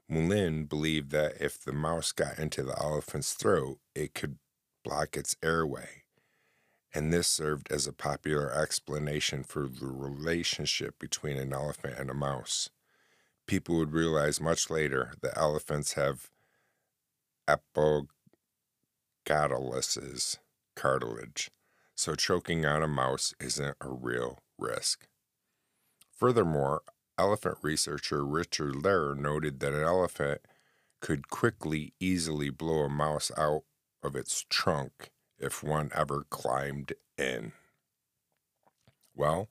Moulin 0.09 0.67
believed 0.67 1.11
that 1.11 1.41
if 1.41 1.63
the 1.63 1.73
mouse 1.73 2.13
got 2.13 2.39
into 2.39 2.63
the 2.63 2.79
elephant's 2.81 3.35
throat, 3.35 3.79
it 3.95 4.15
could 4.15 4.39
block 4.85 5.17
its 5.17 5.37
airway. 5.43 6.02
And 6.95 7.13
this 7.13 7.29
served 7.29 7.73
as 7.73 7.87
a 7.87 7.93
popular 7.93 8.53
explanation 8.53 9.45
for 9.45 9.67
the 9.67 9.87
relationship 9.87 10.99
between 10.99 11.39
an 11.39 11.53
elephant 11.53 11.99
and 11.99 12.11
a 12.11 12.15
mouse. 12.15 12.69
People 13.47 13.79
would 13.79 13.93
realize 13.93 14.41
much 14.41 14.69
later 14.69 15.15
that 15.23 15.37
elephants 15.37 15.95
have 15.95 16.31
epiglottises, 17.49 18.09
cartilage, 20.77 21.51
so 21.95 22.15
choking 22.15 22.67
on 22.67 22.83
a 22.83 22.89
mouse 22.89 23.35
isn't 23.41 23.77
a 23.81 23.89
real 23.89 24.41
risk. 24.59 25.09
Furthermore, 26.11 26.83
elephant 27.19 27.59
researcher 27.63 28.25
Richard 28.25 28.75
Lehrer 28.75 29.17
noted 29.17 29.61
that 29.61 29.73
an 29.73 29.83
elephant 29.83 30.43
could 31.01 31.29
quickly, 31.29 31.95
easily 31.99 32.51
blow 32.51 32.85
a 32.85 32.89
mouse 32.89 33.33
out 33.37 33.63
of 34.03 34.15
its 34.15 34.45
trunk 34.49 35.11
if 35.43 35.63
one 35.63 35.91
ever 35.95 36.25
climbed 36.31 36.95
in. 37.19 37.53
Well, 39.15 39.49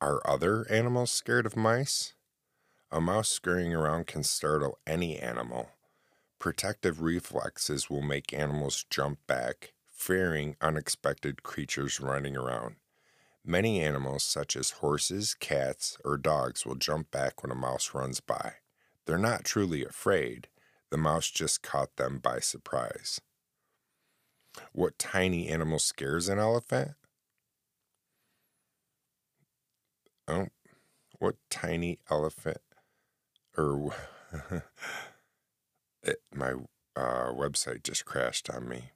are 0.00 0.22
other 0.26 0.66
animals 0.70 1.12
scared 1.12 1.44
of 1.44 1.56
mice? 1.56 2.14
A 2.90 3.00
mouse 3.00 3.28
scurrying 3.28 3.74
around 3.74 4.06
can 4.06 4.22
startle 4.22 4.78
any 4.86 5.18
animal. 5.18 5.70
Protective 6.38 7.02
reflexes 7.02 7.90
will 7.90 8.00
make 8.00 8.32
animals 8.32 8.86
jump 8.88 9.18
back, 9.26 9.74
fearing 9.90 10.56
unexpected 10.60 11.42
creatures 11.42 12.00
running 12.00 12.36
around. 12.36 12.76
Many 13.44 13.82
animals, 13.82 14.24
such 14.24 14.56
as 14.56 14.70
horses, 14.70 15.34
cats, 15.34 15.98
or 16.04 16.16
dogs, 16.16 16.64
will 16.64 16.76
jump 16.76 17.10
back 17.10 17.42
when 17.42 17.52
a 17.52 17.54
mouse 17.54 17.92
runs 17.94 18.20
by. 18.20 18.54
They're 19.04 19.18
not 19.18 19.44
truly 19.44 19.84
afraid, 19.84 20.48
the 20.90 20.96
mouse 20.96 21.30
just 21.30 21.62
caught 21.62 21.96
them 21.96 22.18
by 22.18 22.40
surprise. 22.40 23.20
What 24.72 24.98
tiny 24.98 25.48
animal 25.48 25.78
scares 25.78 26.28
an 26.28 26.38
elephant? 26.38 26.92
Oh, 30.28 30.48
what 31.18 31.36
tiny 31.50 31.98
elephant 32.10 32.60
or 33.56 33.92
it, 36.02 36.18
my 36.34 36.52
uh, 36.96 37.32
website 37.32 37.82
just 37.82 38.04
crashed 38.04 38.48
on 38.50 38.68
me. 38.68 38.90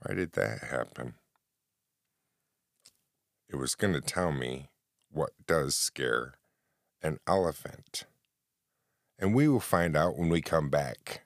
Why 0.00 0.14
did 0.14 0.32
that 0.32 0.64
happen? 0.70 1.14
It 3.48 3.56
was 3.56 3.74
going 3.74 3.94
to 3.94 4.00
tell 4.00 4.30
me 4.30 4.68
what 5.10 5.30
does 5.46 5.74
scare 5.74 6.34
an 7.02 7.18
elephant. 7.26 8.04
And 9.18 9.34
we 9.34 9.48
will 9.48 9.60
find 9.60 9.96
out 9.96 10.16
when 10.16 10.28
we 10.28 10.40
come 10.40 10.68
back. 10.70 11.24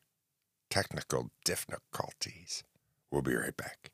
Technical 0.71 1.31
difficulties. 1.45 2.65
We'll 3.11 3.21
be 3.21 3.35
right 3.35 3.55
back. 3.57 3.91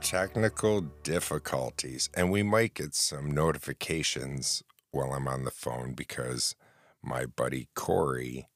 Technical 0.00 0.80
difficulties. 1.02 2.08
And 2.14 2.30
we 2.30 2.42
might 2.42 2.74
get 2.74 2.94
some 2.94 3.30
notifications 3.30 4.62
while 4.90 5.12
I'm 5.12 5.28
on 5.28 5.44
the 5.44 5.50
phone 5.50 5.92
because 5.92 6.56
my 7.02 7.26
buddy 7.26 7.68
Corey, 7.74 8.48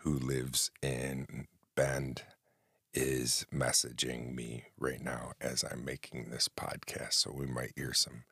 who 0.00 0.18
lives 0.18 0.70
in 0.82 1.46
Bend, 1.74 2.24
is 2.92 3.46
messaging 3.54 4.34
me 4.34 4.64
right 4.78 5.00
now 5.00 5.32
as 5.40 5.64
I'm 5.64 5.84
making 5.84 6.28
this 6.30 6.48
podcast. 6.48 7.14
So 7.14 7.32
we 7.32 7.46
might 7.46 7.72
hear 7.76 7.94
some 7.94 8.24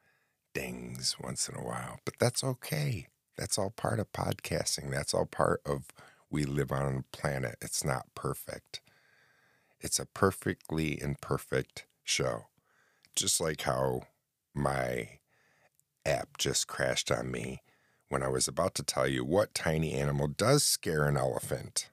dings 0.59 1.17
once 1.23 1.49
in 1.49 1.55
a 1.55 1.63
while, 1.63 2.01
but 2.05 2.15
that's 2.19 2.43
okay. 2.43 3.07
That's 3.37 3.59
all 3.59 3.71
part 3.71 4.01
of 4.01 4.13
podcasting. 4.13 4.91
That's 4.91 5.15
all 5.15 5.27
part 5.27 5.61
of 5.65 5.87
we 6.31 6.45
live 6.45 6.73
on 6.73 6.97
a 6.97 7.17
planet. 7.17 7.57
It's 7.63 7.85
not 7.85 8.07
perfect. 8.15 8.81
It's 9.81 10.01
a 10.01 10.07
perfectly 10.07 11.01
imperfect 11.01 11.87
show. 12.03 12.47
Just 13.15 13.41
like 13.41 13.63
how 13.63 14.03
my 14.53 15.21
app 16.05 16.37
just 16.39 16.67
crashed 16.67 17.13
on 17.13 17.31
me 17.31 17.63
when 18.09 18.23
I 18.25 18.29
was 18.29 18.49
about 18.49 18.75
to 18.77 18.83
tell 18.83 19.07
you 19.07 19.25
what 19.25 19.55
tiny 19.55 19.95
animal 19.95 20.27
does 20.27 20.65
scare 20.65 21.07
an 21.07 21.17
elephant. 21.17 21.91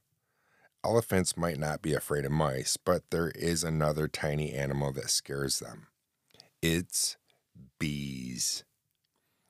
Elephants 0.83 1.37
might 1.37 1.59
not 1.59 1.81
be 1.81 1.93
afraid 1.93 2.25
of 2.25 2.31
mice, 2.31 2.77
but 2.77 3.03
there 3.11 3.31
is 3.35 3.63
another 3.63 4.07
tiny 4.07 4.53
animal 4.53 4.91
that 4.93 5.09
scares 5.09 5.59
them. 5.59 5.87
It's 6.61 7.17
bees. 7.79 8.63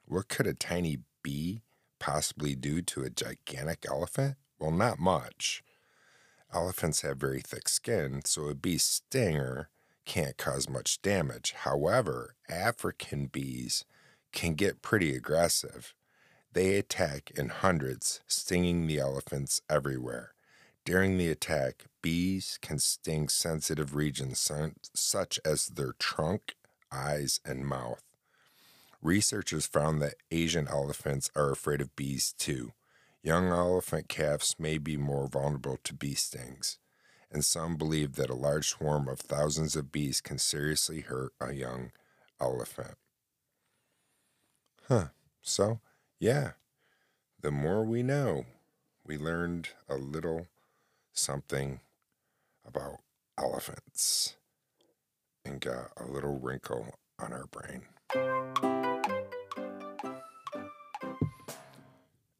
What 0.05 0.27
could 0.27 0.47
a 0.47 0.53
tiny 0.53 0.99
bee 1.23 1.61
possibly 1.99 2.55
do 2.55 2.81
to 2.81 3.03
a 3.03 3.09
gigantic 3.09 3.85
elephant? 3.89 4.35
Well, 4.59 4.71
not 4.71 4.99
much. 4.99 5.63
Elephants 6.53 7.01
have 7.01 7.17
very 7.17 7.41
thick 7.41 7.67
skin, 7.67 8.21
so 8.25 8.47
a 8.47 8.55
bee 8.55 8.77
stinger 8.77 9.69
can't 10.05 10.37
cause 10.37 10.69
much 10.69 11.01
damage. 11.01 11.53
However, 11.57 12.35
African 12.47 13.25
bees 13.25 13.83
can 14.31 14.53
get 14.53 14.81
pretty 14.81 15.15
aggressive. 15.15 15.93
They 16.53 16.75
attack 16.75 17.31
in 17.31 17.49
hundreds, 17.49 18.21
stinging 18.27 18.87
the 18.87 18.99
elephants 18.99 19.61
everywhere. 19.69 20.33
During 20.85 21.17
the 21.17 21.29
attack, 21.29 21.85
bees 22.01 22.59
can 22.61 22.77
sting 22.79 23.27
sensitive 23.27 23.95
regions 23.95 24.49
such 24.93 25.39
as 25.43 25.67
their 25.67 25.93
trunk, 25.97 26.55
eyes, 26.91 27.39
and 27.45 27.65
mouth. 27.65 28.03
Researchers 29.01 29.65
found 29.65 30.01
that 30.01 30.15
Asian 30.31 30.67
elephants 30.67 31.29
are 31.35 31.51
afraid 31.51 31.81
of 31.81 31.95
bees 31.95 32.33
too. 32.37 32.73
Young 33.21 33.49
elephant 33.49 34.07
calves 34.07 34.55
may 34.59 34.77
be 34.77 34.97
more 34.97 35.27
vulnerable 35.27 35.77
to 35.83 35.93
bee 35.93 36.15
stings, 36.15 36.77
and 37.31 37.43
some 37.43 37.75
believe 37.75 38.15
that 38.15 38.29
a 38.29 38.35
large 38.35 38.69
swarm 38.69 39.07
of 39.07 39.19
thousands 39.19 39.75
of 39.75 39.91
bees 39.91 40.21
can 40.21 40.37
seriously 40.37 41.01
hurt 41.01 41.33
a 41.39 41.53
young 41.53 41.91
elephant. 42.39 42.95
Huh. 44.87 45.07
So, 45.41 45.79
yeah, 46.19 46.51
the 47.41 47.51
more 47.51 47.83
we 47.83 48.01
know, 48.03 48.45
we 49.05 49.17
learned 49.17 49.69
a 49.87 49.95
little 49.95 50.47
something 51.13 51.79
about 52.65 52.99
elephants 53.37 54.35
and 55.45 55.61
got 55.61 55.91
a 55.97 56.05
little 56.05 56.39
wrinkle 56.39 56.95
on 57.19 57.31
our 57.31 57.45
brain. 57.47 57.83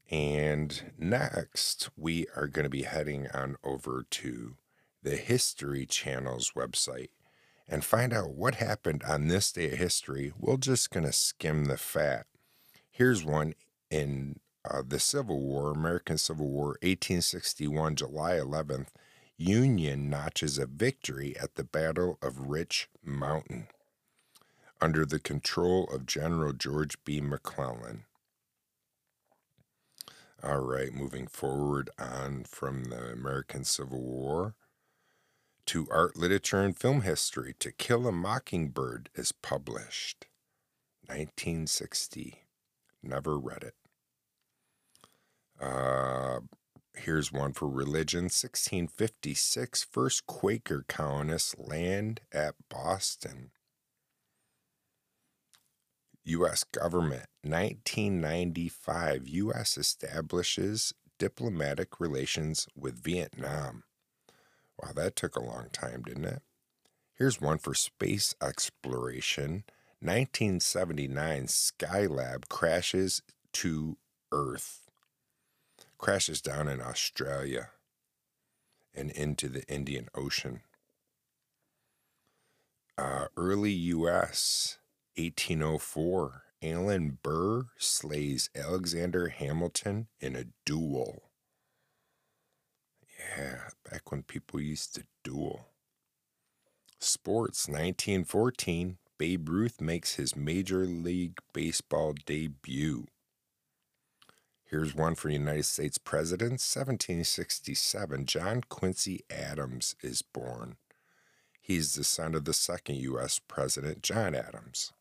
And 0.10 0.94
next, 0.98 1.90
we 1.98 2.28
are 2.36 2.48
going 2.48 2.64
to 2.64 2.70
be 2.70 2.84
heading 2.84 3.28
on 3.34 3.58
over 3.64 4.06
to 4.12 4.56
the 5.04 5.18
History 5.18 5.86
Channel's 5.86 6.52
website 6.56 7.10
and 7.68 7.84
find 7.84 8.14
out 8.14 8.32
what 8.32 8.56
happened 8.56 9.04
on 9.04 9.28
this 9.28 9.52
day 9.52 9.72
of 9.72 9.78
history. 9.78 10.32
We're 10.38 10.58
just 10.58 10.92
going 10.92 11.06
to 11.06 11.14
skim 11.14 11.66
the 11.66 11.78
fat. 11.78 12.26
Here's 12.90 13.24
one 13.24 13.56
in 13.90 14.40
uh, 14.70 14.84
the 14.88 15.00
Civil 15.00 15.42
War, 15.42 15.72
American 15.72 16.18
Civil 16.18 16.48
War, 16.48 16.78
1861, 16.82 17.96
July 17.96 18.34
11th, 18.34 18.88
Union 19.38 20.10
notches 20.10 20.58
a 20.58 20.66
victory 20.66 21.36
at 21.38 21.56
the 21.56 21.64
Battle 21.64 22.18
of 22.22 22.48
Rich 22.50 22.90
Mountain 23.04 23.68
under 24.80 25.06
the 25.06 25.20
control 25.20 25.86
of 25.86 26.06
General 26.06 26.54
George 26.54 26.98
B. 27.04 27.20
McClellan. 27.20 28.06
All 30.42 30.62
right, 30.62 30.94
moving 30.94 31.28
forward 31.28 31.90
on 31.98 32.46
from 32.46 32.86
the 32.86 33.12
American 33.12 33.64
Civil 33.64 34.02
War 34.02 34.56
to 35.66 35.88
art, 35.90 36.16
literature, 36.16 36.62
and 36.62 36.78
film 36.78 37.02
history. 37.02 37.56
To 37.60 37.72
Kill 37.72 38.08
a 38.08 38.12
Mockingbird 38.12 39.10
is 39.16 39.32
published. 39.32 40.28
1960. 41.08 42.44
Never 43.02 43.38
read 43.38 43.64
it. 43.64 43.76
Uh, 45.60 46.40
here's 47.06 47.32
one 47.32 47.54
for 47.54 47.70
religion. 47.70 48.24
1656. 48.24 49.86
First 49.92 50.26
Quaker 50.26 50.84
colonists 50.88 51.56
land 51.58 52.22
at 52.34 52.56
Boston. 52.70 53.52
U.S. 56.24 56.64
government. 56.64 57.28
1995. 57.44 59.28
U.S. 59.28 59.78
establishes 59.78 60.94
diplomatic 61.20 62.00
relations 62.00 62.68
with 62.76 63.04
Vietnam. 63.04 63.84
Wow, 64.82 64.92
that 64.96 65.16
took 65.16 65.36
a 65.36 65.44
long 65.44 65.68
time, 65.72 66.02
didn't 66.02 66.26
it? 66.26 66.42
Here's 67.14 67.40
one 67.40 67.60
for 67.60 67.74
space 67.74 68.36
exploration. 68.42 69.64
1979 70.02 71.46
Skylab 71.46 72.50
crashes 72.50 73.22
to 73.54 73.98
Earth, 74.32 74.85
crashes 75.98 76.42
down 76.42 76.68
in 76.68 76.82
Australia 76.82 77.70
and 78.94 79.12
into 79.12 79.50
the 79.50 79.64
Indian 79.68 80.08
Ocean. 80.16 80.62
Uh, 82.98 83.26
early 83.36 83.72
U.S., 83.72 84.78
1804, 85.18 86.44
Aaron 86.62 87.18
Burr 87.22 87.68
slays 87.78 88.50
Alexander 88.56 89.28
Hamilton 89.30 90.08
in 90.20 90.36
a 90.36 90.46
duel. 90.66 91.30
Yeah, 93.20 93.70
back 93.90 94.12
when 94.12 94.24
people 94.24 94.62
used 94.62 94.96
to 94.96 95.04
duel. 95.24 95.68
Sports, 97.00 97.68
1914, 97.68 98.98
Babe 99.18 99.50
Ruth 99.50 99.80
makes 99.80 100.16
his 100.16 100.36
Major 100.36 100.86
League 100.86 101.40
Baseball 101.54 102.14
debut. 102.26 103.06
Here's 104.68 104.96
one 104.96 105.14
for 105.14 105.30
United 105.30 105.66
States 105.66 106.00
President. 106.00 106.54
1767, 106.54 108.26
John 108.26 108.64
Quincy 108.68 109.24
Adams 109.30 109.96
is 110.02 110.24
born. 110.24 110.78
He's 111.62 111.94
the 111.94 112.04
son 112.04 112.34
of 112.34 112.46
the 112.46 112.54
second 112.54 112.96
U.S. 112.98 113.40
President, 113.40 114.02
John 114.02 114.34
Adams. 114.34 114.92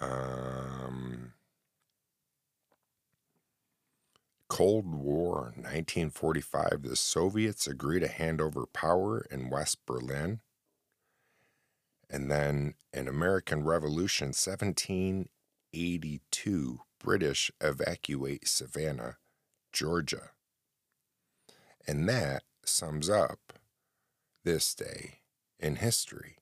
Um, 0.00 1.34
Cold 4.48 4.94
War, 4.94 5.52
1945, 5.56 6.82
the 6.82 6.96
Soviets 6.96 7.66
agree 7.66 8.00
to 8.00 8.08
hand 8.08 8.40
over 8.40 8.64
power 8.66 9.26
in 9.30 9.50
West 9.50 9.84
Berlin. 9.86 10.40
And 12.08 12.30
then 12.30 12.74
an 12.92 13.06
American 13.06 13.64
Revolution, 13.64 14.28
1782, 14.28 16.80
British 17.00 17.50
evacuate 17.60 18.46
Savannah, 18.46 19.16
Georgia. 19.72 20.30
And 21.88 22.08
that 22.08 22.44
sums 22.64 23.08
up 23.08 23.54
this 24.44 24.74
day 24.74 25.20
in 25.58 25.76
history. 25.76 26.36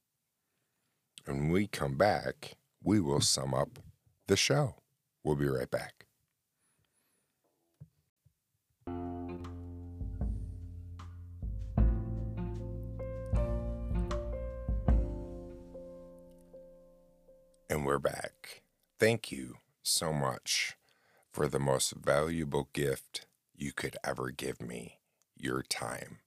When 1.24 1.50
we 1.50 1.68
come 1.68 1.96
back, 1.96 2.56
we 2.82 3.00
will 3.00 3.20
sum 3.20 3.54
up 3.54 3.78
the 4.26 4.36
show. 4.36 4.74
We'll 5.24 5.36
be 5.36 5.46
right 5.46 5.70
back. 5.70 6.06
And 17.70 17.86
we're 17.86 17.98
back. 17.98 18.62
Thank 18.98 19.30
you 19.30 19.58
so 19.88 20.12
much 20.12 20.76
for 21.30 21.48
the 21.48 21.58
most 21.58 21.92
valuable 21.92 22.68
gift 22.72 23.26
you 23.56 23.72
could 23.72 23.96
ever 24.04 24.30
give 24.30 24.60
me 24.60 24.98
your 25.36 25.62
time. 25.62 26.18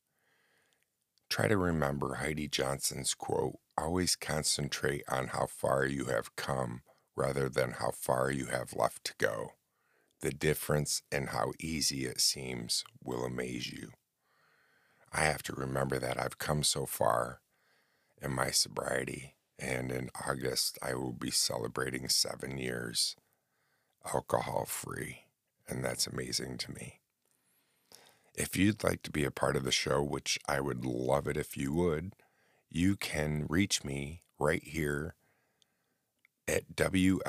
Try 1.29 1.47
to 1.47 1.57
remember 1.57 2.15
Heidi 2.15 2.47
Johnson's 2.47 3.13
quote 3.13 3.57
always 3.77 4.15
concentrate 4.15 5.03
on 5.07 5.27
how 5.27 5.47
far 5.47 5.85
you 5.85 6.05
have 6.05 6.35
come 6.35 6.81
rather 7.15 7.49
than 7.49 7.71
how 7.71 7.91
far 7.91 8.31
you 8.31 8.47
have 8.47 8.75
left 8.75 9.03
to 9.05 9.13
go. 9.17 9.53
The 10.21 10.31
difference 10.31 11.01
in 11.11 11.27
how 11.27 11.53
easy 11.59 12.05
it 12.05 12.21
seems 12.21 12.83
will 13.03 13.25
amaze 13.25 13.71
you. 13.71 13.91
I 15.13 15.21
have 15.21 15.43
to 15.43 15.53
remember 15.53 15.99
that 15.99 16.19
I've 16.19 16.37
come 16.37 16.63
so 16.63 16.85
far 16.85 17.41
in 18.21 18.31
my 18.31 18.51
sobriety 18.51 19.35
and 19.61 19.91
in 19.91 20.09
August, 20.27 20.79
I 20.81 20.95
will 20.95 21.13
be 21.13 21.29
celebrating 21.29 22.09
seven 22.09 22.57
years 22.57 23.15
alcohol 24.13 24.65
free. 24.65 25.25
And 25.67 25.83
that's 25.83 26.07
amazing 26.07 26.57
to 26.59 26.71
me. 26.71 26.99
If 28.35 28.55
you'd 28.57 28.83
like 28.83 29.03
to 29.03 29.11
be 29.11 29.23
a 29.25 29.31
part 29.31 29.55
of 29.55 29.63
the 29.63 29.71
show, 29.71 30.01
which 30.01 30.39
I 30.47 30.59
would 30.61 30.85
love 30.85 31.27
it 31.27 31.37
if 31.37 31.57
you 31.57 31.73
would, 31.73 32.13
you 32.69 32.95
can 32.95 33.45
reach 33.49 33.83
me 33.83 34.21
right 34.39 34.63
here 34.63 35.15
at 36.47 36.75
WLOAP.com. 36.75 37.19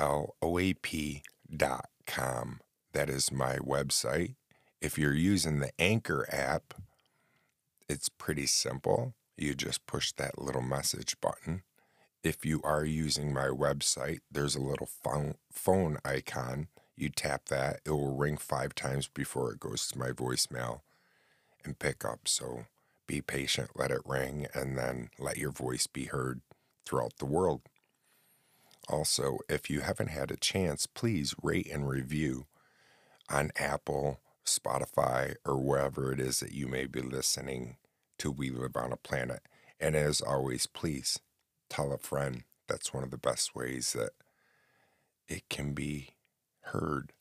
That 2.93 3.09
is 3.09 3.31
my 3.31 3.57
website. 3.57 4.35
If 4.81 4.97
you're 4.97 5.13
using 5.13 5.59
the 5.59 5.71
Anchor 5.79 6.27
app, 6.31 6.73
it's 7.89 8.09
pretty 8.09 8.45
simple. 8.45 9.13
You 9.37 9.55
just 9.55 9.85
push 9.85 10.11
that 10.13 10.39
little 10.39 10.61
message 10.61 11.19
button 11.21 11.63
if 12.23 12.45
you 12.45 12.61
are 12.63 12.85
using 12.85 13.33
my 13.33 13.47
website, 13.47 14.19
there's 14.31 14.55
a 14.55 14.61
little 14.61 14.87
phone, 15.51 15.97
icon. 16.05 16.67
You 16.95 17.09
tap 17.09 17.49
that, 17.49 17.81
it 17.85 17.91
will 17.91 18.15
ring 18.15 18.37
five 18.37 18.75
times 18.75 19.07
before 19.07 19.51
it 19.51 19.59
goes 19.59 19.87
to 19.87 19.99
my 19.99 20.11
voicemail 20.11 20.81
and 21.65 21.77
pick 21.77 22.05
up. 22.05 22.27
So 22.27 22.65
be 23.07 23.21
patient, 23.21 23.71
let 23.75 23.91
it 23.91 24.01
ring, 24.05 24.47
and 24.53 24.77
then 24.77 25.09
let 25.19 25.37
your 25.37 25.51
voice 25.51 25.87
be 25.87 26.05
heard 26.05 26.41
throughout 26.85 27.17
the 27.17 27.25
world. 27.25 27.61
Also, 28.87 29.39
if 29.49 29.69
you 29.69 29.81
haven't 29.81 30.09
had 30.09 30.31
a 30.31 30.37
chance, 30.37 30.87
please 30.87 31.35
rate 31.41 31.69
and 31.71 31.89
review 31.89 32.45
on 33.29 33.51
Apple, 33.57 34.19
Spotify, 34.45 35.35
or 35.45 35.57
wherever 35.57 36.11
it 36.11 36.19
is 36.19 36.39
that 36.39 36.53
you 36.53 36.67
may 36.67 36.85
be 36.85 37.01
listening 37.01 37.77
to 38.17 38.31
We 38.31 38.49
Live 38.49 38.75
on 38.75 38.91
a 38.93 38.97
Planet. 38.97 39.41
And 39.79 39.95
as 39.95 40.21
always, 40.21 40.67
please 40.67 41.19
tell 41.73 41.91
a 41.91 41.97
friend. 41.97 42.43
That's 42.67 42.93
one 42.93 43.03
of 43.03 43.11
the 43.11 43.17
best 43.17 43.55
ways 43.55 43.93
that 43.93 44.11
it 45.27 45.49
can 45.49 45.73
be 45.73 46.09
heard. 46.61 47.11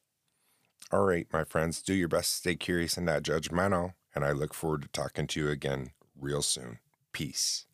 All 0.91 1.05
right, 1.05 1.27
my 1.33 1.45
friends, 1.45 1.81
do 1.81 1.95
your 1.95 2.09
best 2.09 2.35
stay 2.35 2.55
curious 2.55 2.97
and 2.97 3.07
not 3.07 3.23
judgmental. 3.23 3.95
And 4.15 4.25
I 4.25 4.33
look 4.33 4.53
forward 4.53 4.83
to 4.83 4.88
talking 4.88 5.27
to 5.29 5.41
you 5.41 5.49
again 5.49 5.93
real 6.21 6.43
soon. 6.43 6.81
Peace. 7.12 7.65